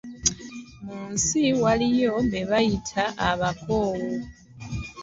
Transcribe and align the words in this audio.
Mu 0.83 0.99
nsi 1.13 1.41
waliyo 1.61 2.13
be 2.29 2.39
bayita 2.49 3.03
abakoowu. 3.29 4.11